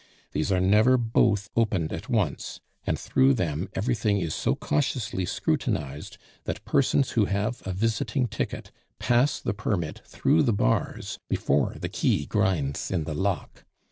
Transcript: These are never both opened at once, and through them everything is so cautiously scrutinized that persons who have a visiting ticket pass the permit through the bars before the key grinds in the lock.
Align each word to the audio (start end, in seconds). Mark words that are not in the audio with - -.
These 0.31 0.51
are 0.51 0.59
never 0.59 0.97
both 0.97 1.51
opened 1.55 1.93
at 1.93 2.09
once, 2.09 2.59
and 2.87 2.97
through 2.97 3.35
them 3.35 3.69
everything 3.75 4.17
is 4.17 4.33
so 4.33 4.55
cautiously 4.55 5.25
scrutinized 5.27 6.17
that 6.45 6.65
persons 6.65 7.11
who 7.11 7.25
have 7.25 7.61
a 7.67 7.71
visiting 7.71 8.25
ticket 8.27 8.71
pass 8.97 9.39
the 9.39 9.53
permit 9.53 10.01
through 10.03 10.41
the 10.41 10.53
bars 10.53 11.19
before 11.29 11.75
the 11.79 11.87
key 11.89 12.25
grinds 12.25 12.89
in 12.89 13.03
the 13.03 13.13
lock. 13.13 13.63